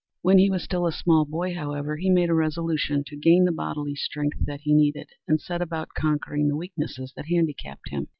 When 0.23 0.39
he 0.39 0.49
was 0.49 0.63
still 0.63 0.87
a 0.87 0.91
small 0.91 1.25
boy, 1.25 1.53
however, 1.53 1.97
he 1.97 2.09
made 2.09 2.31
a 2.31 2.33
resolution 2.33 3.03
to 3.05 3.15
gain 3.15 3.45
the 3.45 3.51
bodily 3.51 3.93
strength 3.93 4.39
that 4.47 4.61
he 4.61 4.73
needed 4.73 5.09
and 5.27 5.39
set 5.39 5.61
about 5.61 5.89
conquering 5.95 6.47
the 6.47 6.57
weaknesses 6.57 7.13
that 7.15 7.27
handicapped 7.27 7.89
him. 7.91 8.07